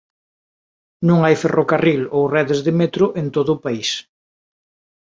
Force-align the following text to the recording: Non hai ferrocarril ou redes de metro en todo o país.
Non 1.07 1.19
hai 1.21 1.35
ferrocarril 1.43 2.01
ou 2.17 2.23
redes 2.35 2.59
de 2.65 2.71
metro 2.81 3.05
en 3.21 3.27
todo 3.35 3.49
o 3.53 3.61
país. 3.65 3.89